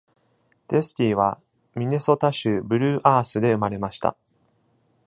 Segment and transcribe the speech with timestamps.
[0.67, 1.39] デスキーは
[1.75, 4.17] ミネソタ州ブルー・アースで生まれました。